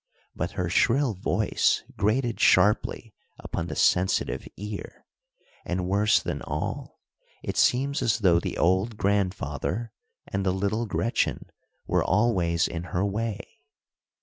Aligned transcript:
But 0.35 0.53
her 0.53 0.67
shrill 0.67 1.13
voice 1.13 1.83
grated 1.95 2.39
sharply 2.39 3.13
upon 3.37 3.67
the 3.67 3.75
sensitive 3.75 4.47
ear, 4.57 5.05
and, 5.63 5.87
worse 5.87 6.19
than 6.23 6.41
all, 6.41 6.99
it 7.43 7.55
seems 7.55 8.01
as 8.01 8.17
though 8.17 8.39
the 8.39 8.57
old 8.57 8.97
grandfather 8.97 9.93
and 10.25 10.43
the 10.43 10.53
little 10.53 10.87
Gretchen 10.87 11.51
were 11.85 12.03
always 12.03 12.67
in 12.67 12.85
her 12.85 13.05
way. 13.05 13.47